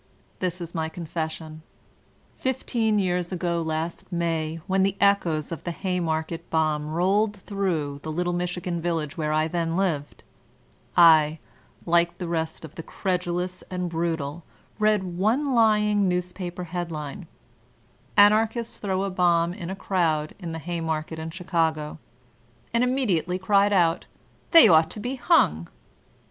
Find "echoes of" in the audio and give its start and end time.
4.99-5.63